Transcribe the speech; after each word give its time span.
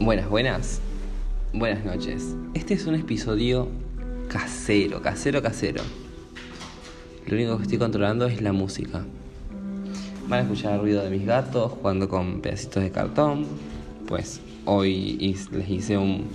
Buenas, 0.00 0.30
buenas. 0.30 0.80
Buenas 1.52 1.84
noches. 1.84 2.34
Este 2.54 2.72
es 2.72 2.86
un 2.86 2.94
episodio 2.94 3.68
casero, 4.28 5.02
casero, 5.02 5.42
casero. 5.42 5.82
Lo 7.26 7.36
único 7.36 7.58
que 7.58 7.64
estoy 7.64 7.76
controlando 7.76 8.24
es 8.24 8.40
la 8.40 8.54
música. 8.54 9.04
Van 10.26 10.38
a 10.38 10.42
escuchar 10.44 10.72
el 10.72 10.80
ruido 10.80 11.04
de 11.04 11.10
mis 11.10 11.26
gatos 11.26 11.72
jugando 11.72 12.08
con 12.08 12.40
pedacitos 12.40 12.82
de 12.82 12.90
cartón. 12.90 13.44
Pues 14.08 14.40
hoy 14.64 15.36
les 15.52 15.68
hice 15.68 15.98
un. 15.98 16.28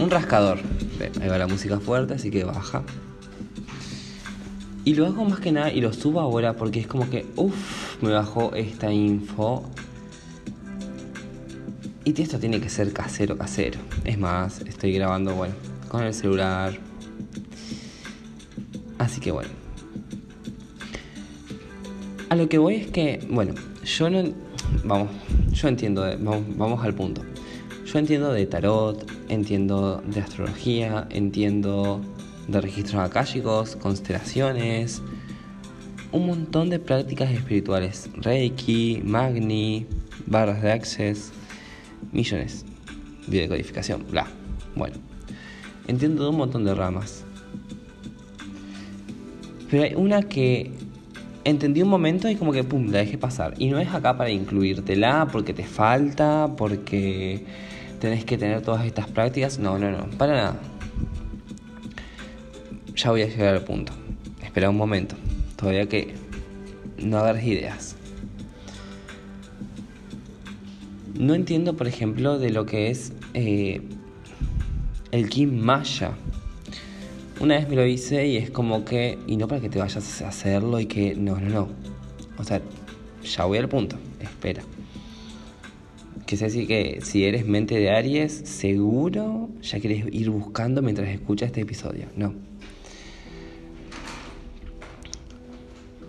Un 0.00 0.10
rascador. 0.10 0.58
Ahí 1.22 1.28
va 1.28 1.38
la 1.38 1.46
música 1.46 1.78
fuerte, 1.78 2.14
así 2.14 2.28
que 2.32 2.42
baja. 2.42 2.82
Y 4.84 4.94
lo 4.94 5.06
hago 5.06 5.24
más 5.24 5.38
que 5.38 5.52
nada 5.52 5.72
y 5.72 5.80
lo 5.80 5.92
subo 5.92 6.18
ahora 6.18 6.54
porque 6.54 6.80
es 6.80 6.88
como 6.88 7.08
que, 7.08 7.24
uff, 7.36 8.02
me 8.02 8.10
bajó 8.10 8.52
esta 8.56 8.92
info. 8.92 9.64
Y 12.08 12.22
esto 12.22 12.38
tiene 12.38 12.58
que 12.58 12.70
ser 12.70 12.90
casero, 12.94 13.36
casero. 13.36 13.78
Es 14.02 14.16
más, 14.16 14.62
estoy 14.62 14.94
grabando, 14.94 15.34
bueno, 15.34 15.54
con 15.88 16.04
el 16.04 16.14
celular. 16.14 16.72
Así 18.96 19.20
que 19.20 19.30
bueno. 19.30 19.50
A 22.30 22.34
lo 22.34 22.48
que 22.48 22.56
voy 22.56 22.76
es 22.76 22.86
que, 22.86 23.20
bueno, 23.28 23.54
yo 23.84 24.08
no... 24.08 24.22
Vamos, 24.84 25.10
yo 25.52 25.68
entiendo, 25.68 26.00
vamos, 26.20 26.44
vamos 26.56 26.82
al 26.82 26.94
punto. 26.94 27.20
Yo 27.84 27.98
entiendo 27.98 28.32
de 28.32 28.46
tarot, 28.46 29.06
entiendo 29.28 30.02
de 30.06 30.20
astrología, 30.20 31.06
entiendo 31.10 32.00
de 32.46 32.58
registros 32.62 33.02
akáshicos, 33.02 33.76
constelaciones, 33.76 35.02
un 36.12 36.26
montón 36.26 36.70
de 36.70 36.78
prácticas 36.78 37.30
espirituales, 37.30 38.08
Reiki, 38.14 39.02
Magni, 39.04 39.86
barras 40.24 40.62
de 40.62 40.72
access, 40.72 41.32
millones, 42.12 42.64
de 43.26 43.48
codificación, 43.48 44.04
bla. 44.10 44.26
Bueno, 44.74 44.96
entiendo 45.86 46.30
un 46.30 46.36
montón 46.36 46.64
de 46.64 46.74
ramas. 46.74 47.24
Pero 49.70 49.82
hay 49.82 49.94
una 49.94 50.22
que 50.22 50.70
entendí 51.44 51.82
un 51.82 51.88
momento 51.88 52.28
y 52.28 52.36
como 52.36 52.52
que 52.52 52.64
pum, 52.64 52.90
la 52.90 52.98
dejé 52.98 53.18
pasar. 53.18 53.54
Y 53.58 53.68
no 53.68 53.78
es 53.78 53.88
acá 53.88 54.16
para 54.16 54.30
incluírtela 54.30 55.28
porque 55.30 55.52
te 55.52 55.64
falta, 55.64 56.48
porque 56.56 57.44
tenés 58.00 58.24
que 58.24 58.38
tener 58.38 58.62
todas 58.62 58.86
estas 58.86 59.06
prácticas. 59.08 59.58
No, 59.58 59.78
no, 59.78 59.90
no, 59.90 60.06
para 60.16 60.32
nada 60.34 60.60
ya 62.98 63.10
voy 63.10 63.22
a 63.22 63.26
llegar 63.26 63.54
al 63.54 63.62
punto. 63.62 63.92
Espera 64.42 64.68
un 64.68 64.76
momento, 64.76 65.14
todavía 65.56 65.88
que 65.88 66.14
no 66.98 67.18
agarres 67.18 67.44
ideas. 67.44 67.96
No 71.18 71.34
entiendo, 71.34 71.76
por 71.76 71.88
ejemplo, 71.88 72.38
de 72.38 72.50
lo 72.50 72.64
que 72.64 72.90
es 72.90 73.12
eh, 73.34 73.82
el 75.10 75.28
Kim 75.28 75.58
Maya. 75.58 76.12
Una 77.40 77.56
vez 77.56 77.68
me 77.68 77.74
lo 77.74 77.84
hice 77.84 78.28
y 78.28 78.36
es 78.36 78.50
como 78.50 78.84
que, 78.84 79.18
y 79.26 79.36
no 79.36 79.48
para 79.48 79.60
que 79.60 79.68
te 79.68 79.80
vayas 79.80 80.22
a 80.22 80.28
hacerlo 80.28 80.78
y 80.78 80.86
que, 80.86 81.16
no, 81.16 81.40
no, 81.40 81.48
no. 81.48 81.68
O 82.38 82.44
sea, 82.44 82.62
ya 83.24 83.44
voy 83.46 83.58
al 83.58 83.68
punto, 83.68 83.96
espera. 84.20 84.62
Que 86.24 86.36
sé 86.36 86.50
si 86.50 86.68
que 86.68 87.00
si 87.02 87.24
eres 87.24 87.46
mente 87.46 87.74
de 87.74 87.90
Aries, 87.90 88.32
seguro 88.32 89.48
ya 89.60 89.80
quieres 89.80 90.04
ir 90.12 90.30
buscando 90.30 90.82
mientras 90.82 91.08
escuchas 91.08 91.48
este 91.48 91.62
episodio. 91.62 92.06
No. 92.14 92.32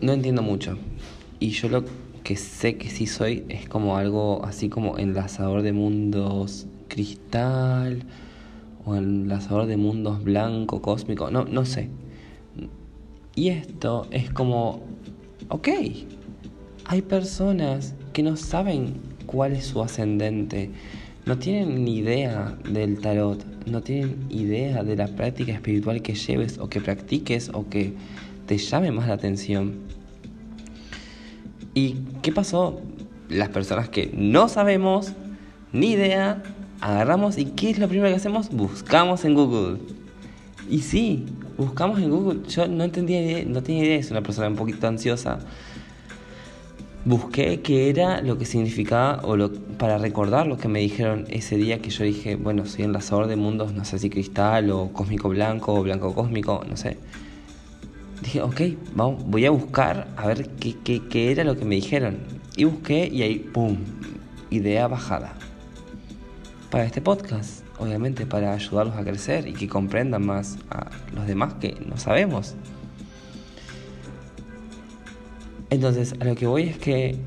no 0.02 0.14
entiendo 0.14 0.42
mucho. 0.42 0.78
Y 1.40 1.50
yo 1.50 1.70
lo 1.70 1.84
que 2.30 2.36
sé 2.36 2.78
que 2.78 2.92
sí 2.92 3.08
soy 3.08 3.44
es 3.50 3.68
como 3.68 3.98
algo 3.98 4.46
así 4.46 4.70
como 4.70 5.00
enlazador 5.00 5.64
de 5.64 5.74
mundos 5.74 6.68
cristal 6.88 8.04
o 8.86 8.94
enlazador 8.94 9.66
de 9.66 9.78
mundos 9.78 10.24
blanco, 10.24 10.80
cósmico, 10.80 11.32
no, 11.32 11.46
no 11.46 11.66
sé. 11.66 11.90
Y 13.34 13.50
esto 13.50 14.06
es 14.12 14.30
como, 14.30 14.84
ok, 15.48 15.70
hay 16.86 17.02
personas 17.02 17.96
que 18.14 18.22
no 18.22 18.38
saben 18.38 19.02
cuál 19.26 19.54
es 19.54 19.66
su 19.66 19.82
ascendente, 19.82 20.70
no 21.26 21.40
tienen 21.40 21.84
ni 21.84 21.98
idea 21.98 22.56
del 22.72 23.00
tarot, 23.00 23.44
no 23.66 23.82
tienen 23.82 24.24
idea 24.30 24.84
de 24.84 24.96
la 24.96 25.08
práctica 25.08 25.52
espiritual 25.52 26.04
que 26.04 26.14
lleves 26.14 26.60
o 26.60 26.70
que 26.70 26.80
practiques 26.80 27.50
o 27.56 27.68
que 27.68 27.94
te 28.46 28.60
llame 28.60 28.92
más 28.92 29.08
la 29.08 29.16
atención. 29.16 29.99
¿Y 31.80 31.96
qué 32.22 32.34
pasó? 32.34 32.82
Las 33.30 33.48
personas 33.48 33.88
que 33.88 34.12
no 34.14 34.50
sabemos, 34.50 35.14
ni 35.72 35.92
idea, 35.92 36.44
agarramos 36.82 37.38
y 37.38 37.46
¿qué 37.46 37.70
es 37.70 37.80
lo 37.80 37.88
primero 37.88 38.10
que 38.10 38.18
hacemos? 38.18 38.50
Buscamos 38.50 39.24
en 39.24 39.34
Google. 39.34 39.78
Y 40.70 40.80
sí, 40.80 41.26
buscamos 41.58 42.00
en 42.00 42.10
Google. 42.10 42.42
Yo 42.50 42.68
no 42.68 42.84
entendía, 42.84 43.46
no 43.46 43.64
tenía 43.64 43.86
idea, 43.86 43.98
es 43.98 44.12
una 44.12 44.22
persona 44.22 44.50
un 44.50 44.58
poquito 44.58 44.88
ansiosa. 44.88 45.40
Busqué 47.06 47.62
qué 47.62 47.90
era 47.90 48.22
lo 48.22 48.38
que 48.38 48.44
significaba 48.44 49.22
o 49.24 49.38
para 49.78 49.98
recordar 50.00 50.48
lo 50.48 50.58
que 50.58 50.68
me 50.68 50.80
dijeron 50.80 51.28
ese 51.30 51.56
día 51.56 51.82
que 51.82 51.92
yo 51.92 52.04
dije, 52.04 52.36
bueno, 52.36 52.66
soy 52.66 52.84
enlazador 52.84 53.28
de 53.28 53.38
mundos, 53.38 53.72
no 53.72 53.86
sé 53.86 54.00
si 54.00 54.10
cristal 54.10 54.70
o 54.70 54.92
cósmico 54.92 55.30
blanco 55.30 55.76
o 55.76 55.82
blanco 55.82 56.14
cósmico, 56.14 56.66
no 56.70 56.76
sé 56.76 56.98
dije, 58.22 58.42
ok, 58.42 58.62
vamos, 58.94 59.24
voy 59.26 59.46
a 59.46 59.52
buscar 59.52 60.08
a 60.16 60.28
ver 60.28 60.50
qué, 60.60 60.76
qué, 60.84 61.32
era 61.32 61.44
lo 61.44 61.56
que 61.58 61.66
me 61.66 61.76
dijeron. 61.76 62.18
Y 62.56 62.66
busqué 62.66 63.08
y 63.08 63.22
ahí, 63.22 63.40
¡pum! 63.40 63.78
Idea 64.50 64.88
bajada. 64.88 65.36
Para 66.70 66.86
este 66.86 67.02
podcast, 67.02 67.64
obviamente, 67.78 68.26
para 68.26 68.54
ayudarlos 68.54 68.96
a 68.96 69.04
crecer 69.04 69.48
y 69.48 69.54
que 69.54 69.68
comprendan 69.68 70.26
más 70.26 70.58
a 70.70 70.90
los 71.16 71.26
demás 71.28 71.56
que 71.56 71.78
no 71.88 71.98
sabemos. 71.98 72.56
Entonces, 75.70 76.16
a 76.20 76.26
lo 76.26 76.36
que 76.36 76.48
voy 76.48 76.64
es 76.64 76.78
que 76.78 77.18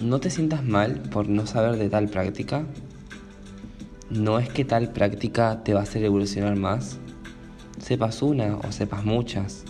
no 0.00 0.20
te 0.20 0.30
sientas 0.30 0.64
mal 0.64 1.00
por 1.10 1.28
no 1.28 1.46
saber 1.46 1.76
de 1.76 1.88
tal 1.88 2.08
práctica. 2.08 2.64
No 4.10 4.38
es 4.38 4.48
que 4.48 4.64
tal 4.64 4.92
práctica 4.92 5.64
te 5.64 5.74
va 5.74 5.80
a 5.80 5.82
hacer 5.84 6.04
evolucionar 6.04 6.56
más 6.56 6.98
sepas 7.78 8.22
una 8.22 8.56
o 8.56 8.72
sepas 8.72 9.04
muchas. 9.04 9.64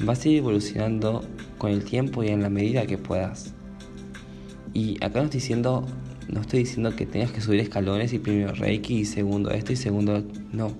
Vas 0.00 0.24
a 0.24 0.28
ir 0.28 0.38
evolucionando 0.38 1.24
con 1.58 1.70
el 1.70 1.84
tiempo 1.84 2.22
y 2.22 2.28
en 2.28 2.42
la 2.42 2.50
medida 2.50 2.86
que 2.86 2.98
puedas. 2.98 3.54
Y 4.74 4.96
acá 5.02 5.20
no 5.20 5.24
estoy 5.24 5.40
diciendo, 5.40 5.86
no 6.28 6.40
estoy 6.40 6.60
diciendo 6.60 6.94
que 6.94 7.06
tengas 7.06 7.32
que 7.32 7.40
subir 7.40 7.60
escalones 7.60 8.12
y 8.12 8.18
primero 8.18 8.52
Reiki 8.52 8.98
y 8.98 9.04
segundo 9.06 9.50
esto 9.50 9.72
y 9.72 9.76
segundo 9.76 10.22
no. 10.52 10.72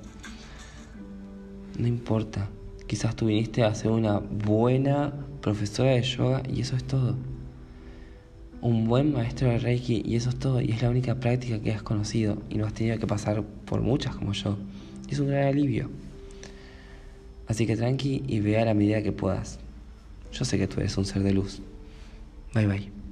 No 1.79 1.87
importa. 1.87 2.51
Quizás 2.87 3.17
tú 3.17 3.27
viniste 3.27 3.65
a 3.65 3.75
ser 3.75 3.91
una 3.91 4.19
buena 4.19 5.13
profesora 5.41 5.91
de 5.91 6.03
yoga 6.03 6.43
y 6.49 6.61
eso 6.61 6.77
es 6.77 6.85
todo. 6.85 7.17
Un 8.61 8.87
buen 8.87 9.13
maestro 9.13 9.49
de 9.49 9.59
Reiki 9.59 10.03
y 10.05 10.17
eso 10.17 10.29
es 10.29 10.39
todo. 10.39 10.61
Y 10.61 10.73
es 10.73 10.83
la 10.83 10.91
única 10.91 11.19
práctica 11.19 11.59
que 11.61 11.73
has 11.73 11.83
conocido 11.83 12.43
y 12.51 12.59
no 12.59 12.67
has 12.67 12.75
tenido 12.75 12.99
que 12.99 13.07
pasar 13.07 13.43
por 13.43 13.81
muchas 13.81 14.15
como 14.15 14.33
yo 14.33 14.59
es 15.15 15.19
un 15.19 15.29
gran 15.29 15.45
alivio. 15.45 15.91
Así 17.47 17.67
que 17.67 17.77
tranqui 17.77 18.25
y 18.27 18.41
vea 18.41 18.65
la 18.65 18.75
medida 18.75 19.03
que 19.03 19.13
puedas. 19.13 19.59
Yo 20.33 20.45
sé 20.45 20.59
que 20.59 20.67
tú 20.67 20.81
eres 20.81 20.97
un 20.99 21.05
ser 21.05 21.23
de 21.23 21.33
luz. 21.33 21.61
Bye 22.55 22.67
bye. 22.67 23.06